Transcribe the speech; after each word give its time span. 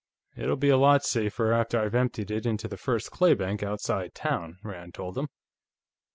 "It'll 0.35 0.55
be 0.55 0.69
a 0.69 0.77
lot 0.77 1.03
safer 1.03 1.53
after 1.53 1.79
I've 1.79 1.93
emptied 1.93 2.31
it 2.31 2.47
into 2.47 2.67
the 2.67 2.75
first 2.75 3.11
claybank, 3.11 3.61
outside 3.61 4.15
town," 4.15 4.57
Rand 4.63 4.95
told 4.95 5.15
him. 5.15 5.27